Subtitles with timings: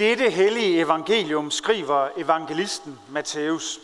[0.00, 3.80] Dette hellige evangelium skriver evangelisten Matthæus.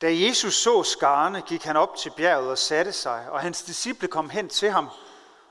[0.00, 4.08] Da Jesus så skarne, gik han op til bjerget og satte sig, og hans disciple
[4.08, 4.88] kom hen til ham,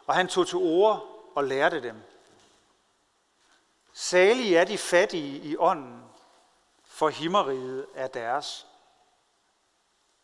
[0.07, 2.16] og han tog til ord og lærte dem.
[4.00, 6.04] Salige er de fattige i ånden,
[6.84, 8.67] for himmeriget er deres.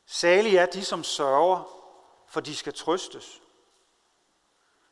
[0.06, 1.64] Salige er de, som sørger,
[2.28, 3.42] for de skal trøstes.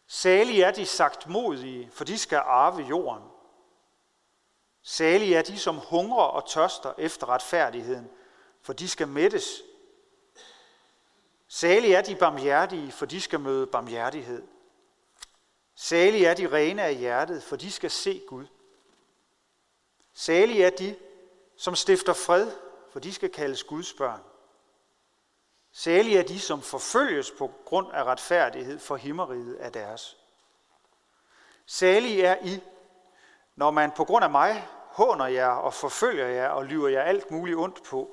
[0.08, 3.24] Salige er de sagt modige, for de skal arve jorden.
[4.82, 8.12] Salige er de, som hungrer og tørster efter retfærdigheden,
[8.62, 9.62] for de skal mættes.
[11.48, 14.48] Salige er de barmhjertige, for de skal møde barmhjertighed.
[15.76, 18.48] Salige er de rene af hjertet, for de skal se Gud.
[20.14, 20.96] Salige er de,
[21.58, 22.52] som stifter fred,
[22.92, 24.22] for de skal kaldes Guds børn.
[25.72, 30.18] Salige er de, som forfølges på grund af retfærdighed, for himmeriget er deres.
[31.66, 32.62] Salige er I,
[33.56, 37.32] når man på grund af mig håner jer og forfølger jer og lyver jer alt
[37.32, 38.10] muligt ondt på.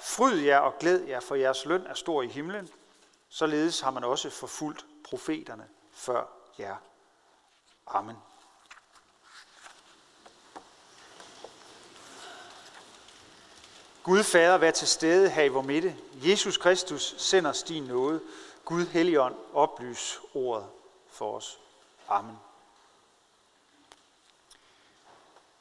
[0.00, 2.68] Fryd jer og glæd jer, for jeres løn er stor i himlen.
[3.28, 6.24] Således har man også forfulgt profeterne før
[6.58, 6.76] jer.
[7.86, 8.16] Amen.
[14.04, 15.96] Gud Fader, vær til stede her i vor midte.
[16.14, 18.20] Jesus Kristus sender os din nåde.
[18.64, 20.66] Gud Helligånd, oplys ordet
[21.08, 21.58] for os.
[22.08, 22.38] Amen.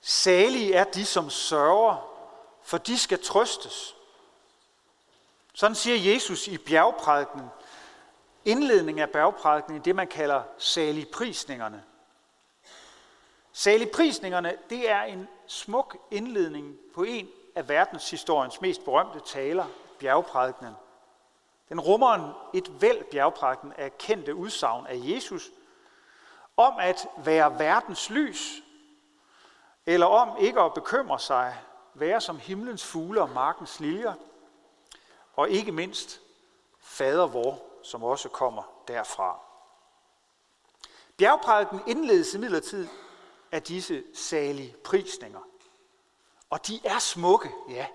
[0.02, 2.10] Salige er de, som sørger,
[2.64, 3.96] for de skal trøstes.
[5.54, 7.42] Sådan siger Jesus i bjergprædiken,
[8.46, 11.84] indledning af bjergprædiken i det, man kalder saligprisningerne.
[13.54, 19.66] Saligprisningerne, det er en smuk indledning på en af verdenshistoriens mest berømte taler,
[20.00, 20.73] bjergprædikenen.
[21.70, 25.52] Den rummer et væld bjergprædiken af kendte udsagn af Jesus
[26.58, 28.64] om at være verdens lys,
[29.86, 31.58] eller om ikke at bekymre sig,
[31.94, 34.14] være som himlens fugle og markens liljer,
[35.35, 36.22] og ikke mindst
[36.80, 39.40] fader vor, som også kommer derfra.
[41.18, 42.88] Bjergprædiken indledes imidlertid
[43.52, 45.40] af disse salige prisninger.
[46.53, 47.88] Og de er smukke, ja.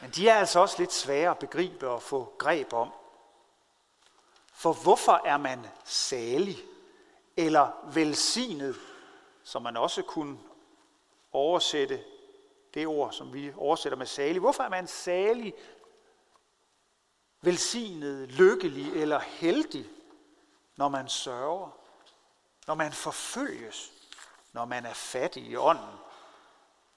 [0.00, 2.92] Men de er altså også lidt svære at begribe og få greb om.
[4.52, 6.58] For hvorfor er man salig
[7.36, 8.76] eller velsignet,
[9.42, 10.38] som man også kunne
[11.32, 12.04] oversætte
[12.74, 14.40] det ord, som vi oversætter med salig.
[14.40, 15.54] Hvorfor er man salig,
[17.40, 19.86] velsignet, lykkelig eller heldig,
[20.76, 21.70] når man sørger,
[22.66, 23.92] når man forfølges,
[24.52, 25.96] når man er fattig i ånden,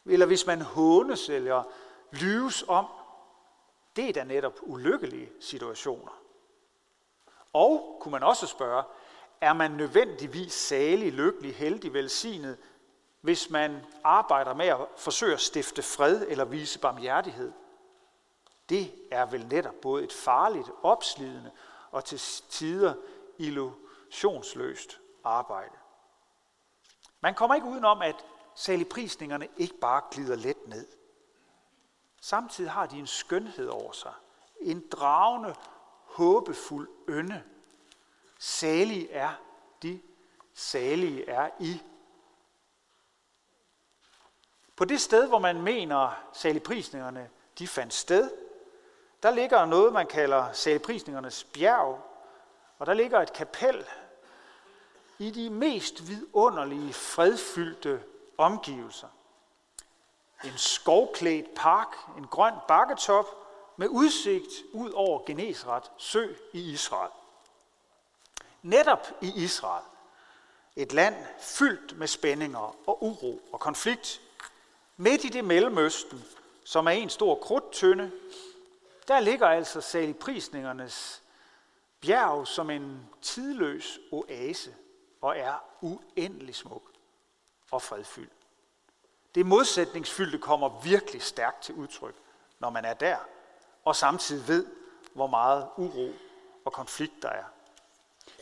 [0.05, 1.63] eller hvis man hånes eller
[2.11, 2.85] lyves om,
[3.95, 6.21] det er da netop ulykkelige situationer.
[7.53, 8.83] Og kunne man også spørge,
[9.41, 12.57] er man nødvendigvis salig, lykkelig, heldig, velsignet,
[13.21, 17.51] hvis man arbejder med at forsøge at stifte fred eller vise barmhjertighed?
[18.69, 21.51] Det er vel netop både et farligt, opslidende
[21.91, 22.93] og til tider
[23.37, 25.75] illusionsløst arbejde.
[27.21, 28.25] Man kommer ikke udenom, at
[28.55, 30.87] saligprisningerne ikke bare glider let ned.
[32.21, 34.13] Samtidig har de en skønhed over sig.
[34.61, 35.55] En dragende,
[36.05, 37.43] håbefuld ynde.
[38.39, 39.33] Salige er
[39.83, 40.01] de,
[40.53, 41.81] salige er I.
[44.75, 48.31] På det sted, hvor man mener saligprisningerne de fandt sted,
[49.23, 52.01] der ligger noget, man kalder saligprisningernes bjerg,
[52.77, 53.85] og der ligger et kapel
[55.19, 58.03] i de mest vidunderlige, fredfyldte
[58.37, 59.07] omgivelser.
[60.43, 63.25] En skovklædt park, en grøn bakketop
[63.77, 67.11] med udsigt ud over Genesret sø i Israel.
[68.61, 69.83] Netop i Israel,
[70.75, 74.21] et land fyldt med spændinger og uro og konflikt,
[74.97, 76.23] midt i det mellemøsten,
[76.63, 78.11] som er en stor krudttønde,
[79.07, 81.23] der ligger altså saligprisningernes
[82.01, 84.75] bjerg som en tidløs oase
[85.21, 86.92] og er uendelig smuk
[87.73, 88.33] og fredfyldt.
[89.35, 92.15] Det modsætningsfyldte kommer virkelig stærkt til udtryk,
[92.59, 93.17] når man er der,
[93.85, 94.65] og samtidig ved,
[95.13, 96.11] hvor meget uro
[96.65, 97.43] og konflikt der er.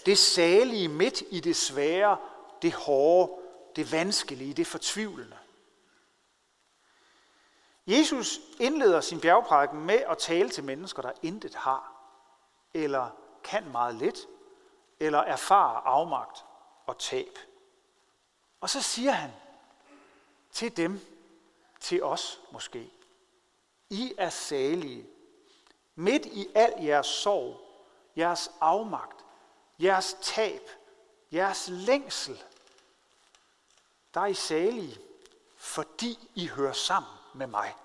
[0.06, 2.18] Det salige midt i det svære,
[2.62, 3.32] det hårde,
[3.76, 5.38] det vanskelige, det fortvivlende.
[7.88, 11.94] Jesus indleder sin bjergprædiken med at tale til mennesker, der intet har,
[12.74, 13.10] eller
[13.44, 14.28] kan meget lidt,
[15.00, 16.46] eller erfarer afmagt
[16.86, 17.38] og tab.
[18.62, 19.32] Og så siger han
[20.52, 21.00] til dem,
[21.80, 22.92] til os måske.
[23.90, 25.08] I er salige.
[25.96, 27.62] Midt i al jeres sorg,
[28.18, 29.26] jeres afmagt,
[29.80, 30.70] jeres tab,
[31.32, 32.44] jeres længsel,
[34.14, 35.00] der er I salige,
[35.58, 37.76] fordi I hører sammen med mig.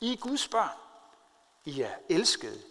[0.00, 0.78] I er Guds børn.
[1.64, 2.62] I er elskede.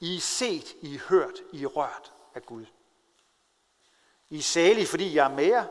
[0.00, 2.66] I er set, I er hørt, I er rørt af Gud.
[4.30, 5.66] I er salige, fordi jeg er med jer,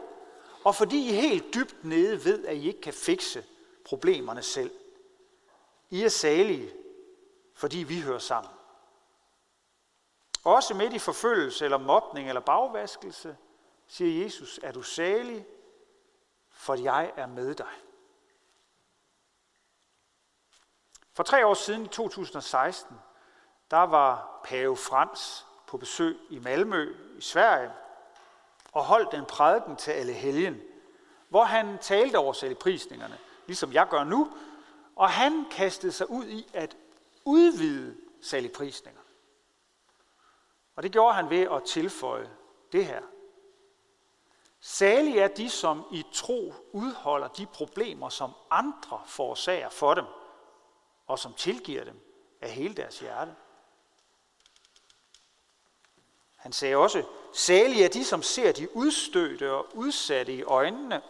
[0.63, 3.45] og fordi I helt dybt nede ved, at I ikke kan fikse
[3.85, 4.71] problemerne selv.
[5.89, 6.73] I er salige,
[7.53, 8.51] fordi vi hører sammen.
[10.43, 13.37] Også midt i forfølgelse eller mobning eller bagvaskelse,
[13.87, 15.45] siger Jesus, er du salig,
[16.49, 17.73] for jeg er med dig.
[21.13, 22.95] For tre år siden, i 2016,
[23.71, 27.71] der var Pave Frans på besøg i Malmø i Sverige
[28.71, 30.61] og holdt en prædiken til alle helgen,
[31.29, 34.33] hvor han talte over selvprisningerne, ligesom jeg gør nu,
[34.95, 36.77] og han kastede sig ud i at
[37.25, 39.01] udvide saligprisninger.
[40.75, 42.29] Og det gjorde han ved at tilføje
[42.71, 43.01] det her.
[44.59, 50.05] Salige er de, som i tro udholder de problemer, som andre forårsager for dem,
[51.07, 51.99] og som tilgiver dem
[52.41, 53.35] af hele deres hjerte.
[56.41, 57.03] Han sagde også,
[57.33, 61.01] salige er de, som ser de udstødte og udsatte i øjnene,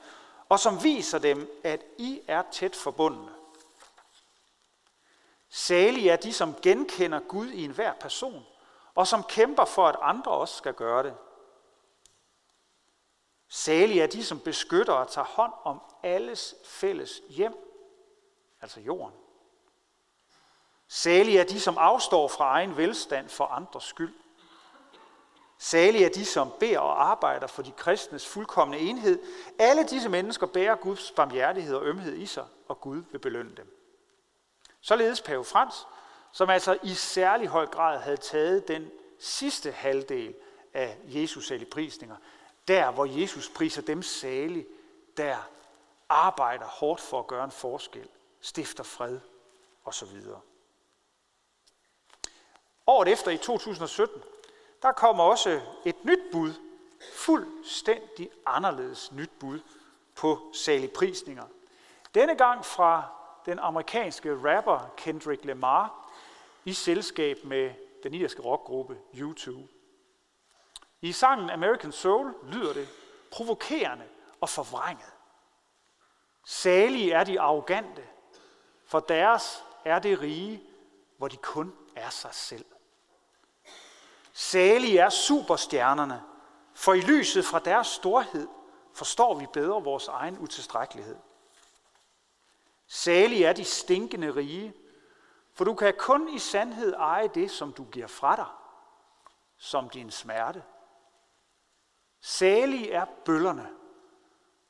[0.50, 3.31] og som viser dem, at I er tæt forbundne.
[5.50, 8.45] Salige er de, som genkender Gud i enhver person,
[8.95, 11.16] og som kæmper for, at andre også skal gøre det.
[13.48, 17.54] Salige er de, som beskytter og tager hånd om alles fælles hjem,
[18.62, 19.16] altså jorden.
[20.88, 24.13] Salige er de, som afstår fra egen velstand for andres skyld.
[25.63, 29.19] Salige er de, som beder og arbejder for de kristnes fuldkommende enhed.
[29.60, 33.78] Alle disse mennesker bærer Guds barmhjertighed og ømhed i sig, og Gud vil belønne dem.
[34.81, 35.88] Således Pave Frans,
[36.31, 40.36] som altså i særlig høj grad havde taget den sidste halvdel
[40.74, 42.16] af Jesus prisninger,
[42.68, 44.68] der hvor Jesus priser dem salig,
[45.18, 45.38] der
[46.10, 48.07] arbejder hårdt for at gøre en forskel,
[48.40, 49.19] stifter fred
[49.86, 50.18] osv.
[52.88, 54.24] Året efter i 2017,
[54.81, 56.54] der kommer også et nyt bud,
[57.13, 59.60] fuldstændig anderledes nyt bud
[60.16, 61.44] på saligprisninger.
[62.16, 63.04] Denne gang fra
[63.45, 66.12] den amerikanske rapper Kendrick Lamar
[66.66, 67.74] i selskab med
[68.04, 69.51] den irske rockgruppe U2.
[71.01, 72.88] I sangen American Soul lyder det
[73.31, 74.06] provokerende
[74.42, 75.13] og forvrænget.
[76.45, 78.07] Salige er de arrogante,
[78.86, 80.63] for deres er det rige,
[81.18, 82.66] hvor de kun er sig selv.
[84.33, 86.24] Salige er superstjernerne,
[86.74, 88.48] for i lyset fra deres storhed
[88.94, 91.18] forstår vi bedre vores egen utilstrækkelighed.
[92.88, 94.74] Salige er de stinkende rige,
[95.54, 98.45] for du kan kun i sandhed eje det, som du giver fra dig,
[99.57, 100.63] som din smerte.
[102.22, 103.69] Salige er bøllerne,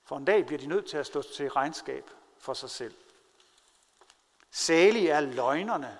[0.03, 2.95] for en dag bliver de nødt til at stå til regnskab for sig selv.
[4.51, 5.97] Salige er løgnerne,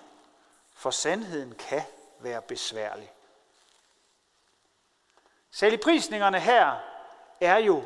[0.70, 1.82] for sandheden kan
[2.20, 3.12] være besværlig.
[5.54, 6.76] Saligprisningerne her
[7.40, 7.82] er jo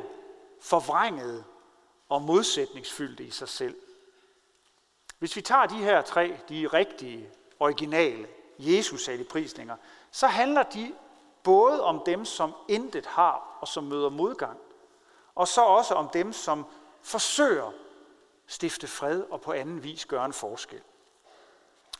[0.61, 1.43] forvrængede
[2.09, 3.75] og modsætningsfyldte i sig selv.
[5.19, 8.27] Hvis vi tager de her tre, de rigtige, originale
[8.59, 9.75] Jesus saligprisninger,
[10.11, 10.93] så handler de
[11.43, 14.59] både om dem, som intet har og som møder modgang,
[15.35, 16.65] og så også om dem, som
[17.01, 17.71] forsøger
[18.47, 20.81] stifte fred og på anden vis gøre en forskel.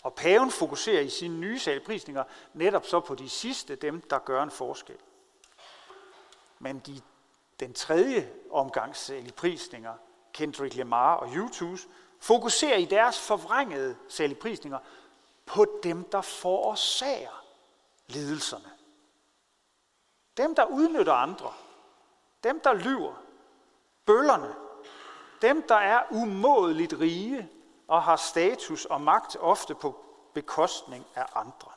[0.03, 4.43] Og paven fokuserer i sine nye saligprisninger netop så på de sidste, dem der gør
[4.43, 4.97] en forskel.
[6.59, 7.01] Men de,
[7.59, 9.93] den tredje omgang saligprisninger,
[10.33, 11.87] Kendrick Lamar og U2's,
[12.19, 14.79] fokuserer i deres forvrængede saligprisninger
[15.45, 17.43] på dem, der forårsager
[18.07, 18.71] lidelserne.
[20.37, 21.53] Dem, der udnytter andre.
[22.43, 23.13] Dem, der lyver.
[24.05, 24.55] Bøllerne.
[25.41, 27.49] Dem, der er umådeligt rige
[27.87, 31.71] og har status og magt ofte på bekostning af andre.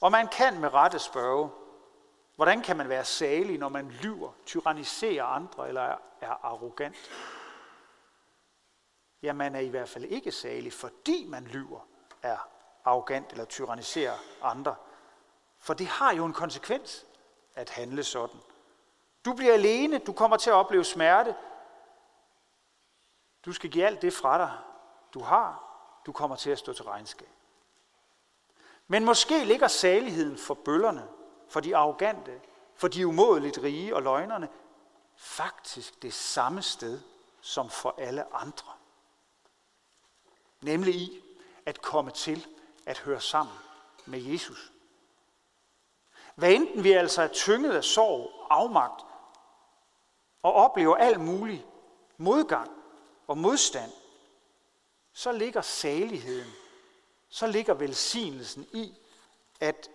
[0.00, 1.50] Og man kan med rette spørge,
[2.40, 6.96] hvordan kan man være salig, når man lyver, tyranniserer andre eller er arrogant?
[9.22, 11.80] Ja, man er i hvert fald ikke salig, fordi man lyver,
[12.22, 12.48] er
[12.84, 14.74] arrogant eller tyranniserer andre.
[15.58, 17.06] For det har jo en konsekvens
[17.54, 18.40] at handle sådan.
[19.24, 21.36] Du bliver alene, du kommer til at opleve smerte.
[23.44, 24.58] Du skal give alt det fra dig,
[25.14, 25.64] du har.
[26.06, 27.28] Du kommer til at stå til regnskab.
[28.86, 31.08] Men måske ligger saligheden for bøllerne,
[31.50, 32.40] for de arrogante,
[32.74, 34.48] for de umådeligt rige og løgnerne,
[35.16, 37.00] faktisk det samme sted
[37.40, 38.72] som for alle andre.
[40.60, 41.22] Nemlig i
[41.66, 42.46] at komme til
[42.86, 43.54] at høre sammen
[44.06, 44.72] med Jesus.
[46.34, 49.04] Hvad enten vi altså er tynget af sorg, afmagt
[50.42, 51.66] og oplever al mulig
[52.16, 52.70] modgang
[53.26, 53.92] og modstand,
[55.12, 56.50] så ligger saligheden,
[57.28, 58.98] så ligger velsignelsen i
[59.60, 59.90] at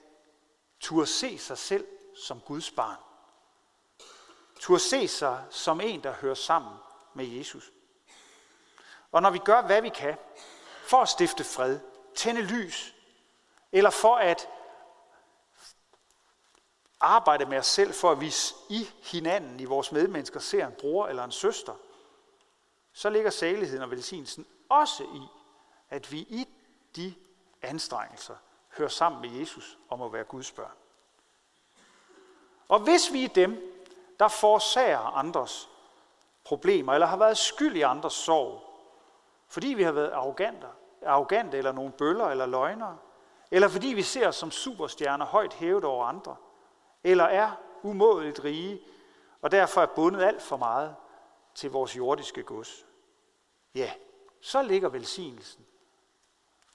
[0.80, 2.98] Tur se sig selv som Guds barn.
[4.60, 6.74] Tur se sig som en, der hører sammen
[7.14, 7.72] med Jesus.
[9.12, 10.18] Og når vi gør, hvad vi kan
[10.88, 11.80] for at stifte fred,
[12.16, 12.96] tænde lys,
[13.72, 14.48] eller for at
[17.00, 18.34] arbejde med os selv, for at vi
[18.70, 21.76] i hinanden, i vores medmennesker, ser en bror eller en søster,
[22.94, 25.22] så ligger saligheden og velsignelsen også i,
[25.90, 26.48] at vi i
[26.96, 27.16] de
[27.62, 28.36] anstrengelser
[28.78, 30.76] hører sammen med Jesus om at være Guds børn.
[32.70, 33.84] Og hvis vi er dem,
[34.20, 35.70] der forårsager andres
[36.44, 38.62] problemer, eller har været skyld i andres sorg,
[39.48, 40.68] fordi vi har været arrogante,
[41.06, 42.98] arrogante eller nogle bøller eller løgnere,
[43.52, 46.36] eller fordi vi ser os som superstjerner højt hævet over andre,
[47.04, 47.52] eller er
[47.84, 48.82] umådeligt rige,
[49.42, 50.96] og derfor er bundet alt for meget
[51.56, 52.86] til vores jordiske gods.
[53.76, 53.92] Ja,
[54.42, 55.66] så ligger velsignelsen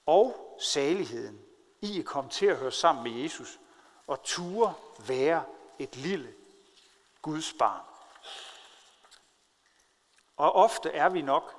[0.05, 1.41] og saligheden
[1.81, 3.59] i at komme til at høre sammen med Jesus
[4.07, 4.73] og ture
[5.07, 5.45] være
[5.79, 6.33] et lille
[7.21, 7.85] Guds barn.
[10.37, 11.55] Og ofte er vi nok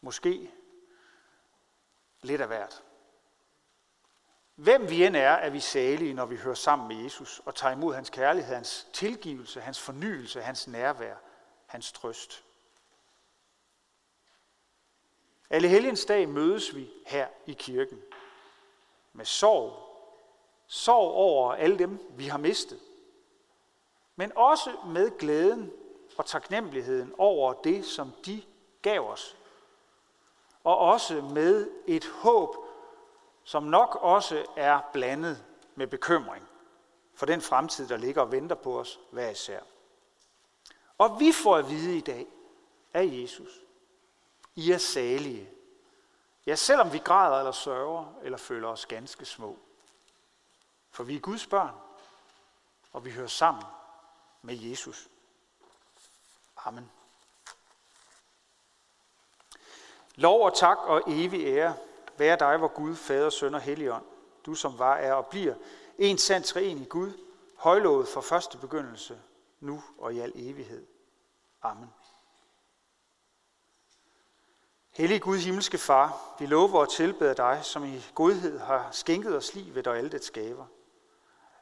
[0.00, 0.50] måske
[2.22, 2.82] lidt af hvert.
[4.54, 7.72] Hvem vi end er, er vi salige, når vi hører sammen med Jesus og tager
[7.72, 11.16] imod hans kærlighed, hans tilgivelse, hans fornyelse, hans nærvær,
[11.66, 12.44] hans trøst.
[15.50, 18.02] Alle helgens dag mødes vi her i kirken
[19.16, 19.72] med sorg.
[20.66, 22.80] Sorg over alle dem, vi har mistet.
[24.16, 25.72] Men også med glæden
[26.18, 28.42] og taknemmeligheden over det, som de
[28.82, 29.36] gav os.
[30.64, 32.56] Og også med et håb,
[33.44, 35.44] som nok også er blandet
[35.74, 36.48] med bekymring
[37.14, 39.60] for den fremtid, der ligger og venter på os hver især.
[40.98, 42.26] Og vi får at vide i dag
[42.94, 43.64] af Jesus,
[44.54, 45.50] I er salige,
[46.46, 49.58] Ja, selvom vi græder eller sørger, eller føler os ganske små.
[50.90, 51.74] For vi er Guds børn,
[52.92, 53.64] og vi hører sammen
[54.42, 55.08] med Jesus.
[56.64, 56.90] Amen.
[60.14, 61.76] Lov og tak og evig ære
[62.16, 64.04] være dig, hvor Gud, Fader, Søn og Helligånd,
[64.46, 65.54] du som var, er og bliver,
[65.98, 67.12] en sand i Gud,
[67.56, 69.20] højlovet fra første begyndelse,
[69.60, 70.86] nu og i al evighed.
[71.62, 71.92] Amen.
[74.96, 79.54] Hellige Gud, himmelske Far, vi lover og tilbeder dig, som i godhed har skænket os
[79.54, 80.66] livet og alle det skaber.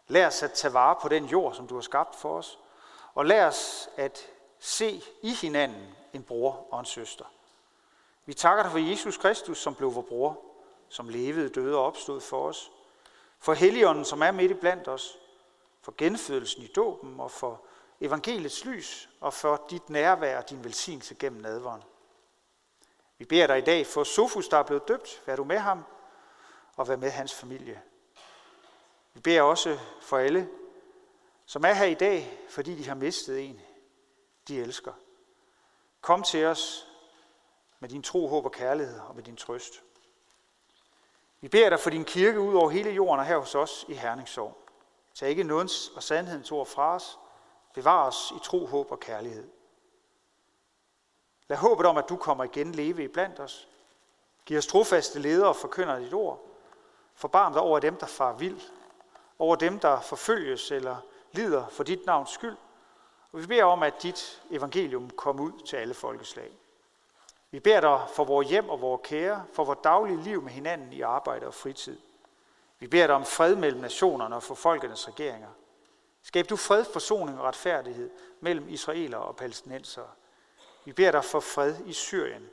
[0.08, 2.58] Lær os at tage vare på den jord, som du har skabt for os,
[3.14, 4.26] og lær os at
[4.58, 7.24] se i hinanden en bror og en søster.
[8.26, 10.40] Vi takker dig for Jesus Kristus, som blev vores bror,
[10.88, 12.70] som levede, døde og opstod for os.
[13.38, 15.18] For Helligånden, som er midt i blandt os.
[15.82, 17.60] For genfødelsen i dåben og for
[18.00, 21.82] evangeliets lys og for dit nærvær og din velsignelse gennem nadveren.
[23.24, 25.22] Vi beder dig i dag for Sofus, der er blevet døbt.
[25.26, 25.84] Vær du med ham
[26.76, 27.82] og vær med hans familie.
[29.14, 30.48] Vi beder også for alle,
[31.46, 33.60] som er her i dag, fordi de har mistet en,
[34.48, 34.92] de elsker.
[36.00, 36.88] Kom til os
[37.80, 39.82] med din tro, håb og kærlighed og med din trøst.
[41.40, 43.94] Vi beder dig for din kirke ud over hele jorden og her hos os i
[43.94, 44.58] Herningssorg.
[45.14, 47.18] Tag ikke nådens og sandhedens ord fra os.
[47.74, 49.48] Bevar os i tro, håb og kærlighed.
[51.48, 53.68] Lad håbet om, at du kommer igen leve i blandt os.
[54.46, 56.40] Giv os trofaste ledere og forkynder dit ord.
[57.14, 58.60] Forbarm dig over dem, der far vild,
[59.38, 60.96] over dem, der forfølges eller
[61.32, 62.56] lider for dit navns skyld.
[63.32, 66.50] Og vi beder om, at dit evangelium kommer ud til alle folkeslag.
[67.50, 70.92] Vi beder dig for vores hjem og vores kære, for vores daglige liv med hinanden
[70.92, 71.98] i arbejde og fritid.
[72.78, 75.48] Vi beder dig om fred mellem nationerne og for folkenes regeringer.
[76.22, 78.10] Skab du fred, forsoning og retfærdighed
[78.40, 80.08] mellem israelere og palæstinensere.
[80.84, 82.50] Vi beder dig for fred i Syrien,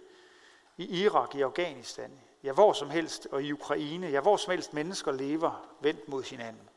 [0.77, 4.73] i Irak, i Afghanistan, ja hvor som helst, og i Ukraine, ja hvor som helst
[4.73, 6.69] mennesker lever vendt mod hinanden.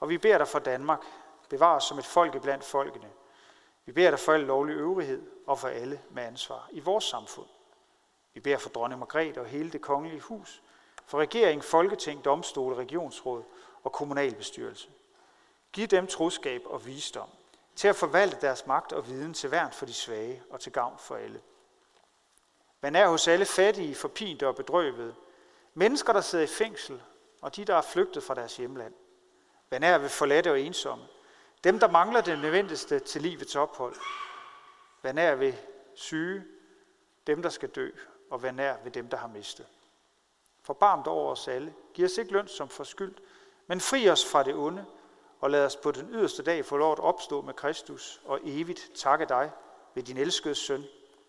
[0.00, 1.02] Og vi beder dig for Danmark,
[1.48, 3.10] bevar os som et folk blandt folkene.
[3.86, 7.46] Vi beder dig for al lovlig øvrighed og for alle med ansvar i vores samfund.
[8.34, 10.62] Vi beder for dronning Margrethe og hele det kongelige hus,
[11.06, 13.42] for regering, folketing, domstole, regionsråd
[13.84, 14.88] og kommunalbestyrelse.
[15.72, 17.28] Giv dem troskab og visdom,
[17.78, 20.98] til at forvalte deres magt og viden til værn for de svage og til gavn
[20.98, 21.40] for alle.
[22.80, 25.14] Man er hos alle fattige, forpinte og bedrøvede,
[25.74, 27.02] mennesker, der sidder i fængsel,
[27.42, 28.94] og de, der er flygtet fra deres hjemland.
[29.70, 31.04] Man er ved forladte og ensomme,
[31.64, 33.96] dem, der mangler det nødvendigste til livets ophold.
[35.02, 35.54] Man er ved
[35.94, 36.44] syge,
[37.26, 37.90] dem, der skal dø,
[38.30, 39.66] og vær nær ved dem, der har mistet.
[40.62, 41.74] Forbarm dig over os alle.
[41.94, 43.20] Giv os ikke løn som forskyldt,
[43.66, 44.86] men fri os fra det onde,
[45.40, 48.90] og lad os på den yderste dag få lov at opstå med Kristus og evigt
[48.94, 49.50] takke dig
[49.94, 50.84] ved din elskede søn,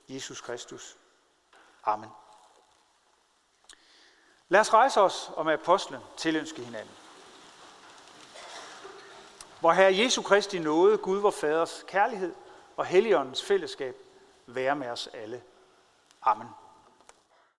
[0.10, 0.98] Jesus Kristus.
[1.84, 2.10] Amen.
[4.50, 6.96] Lad os rejse os og med apostlen tilønske hinanden.
[9.60, 12.36] Hvor Herre Jesu Kristi nåde, Gud vor Faders kærlighed
[12.78, 13.96] og Helligåndens fællesskab
[14.46, 15.44] være med os alle.
[16.22, 16.48] Amen.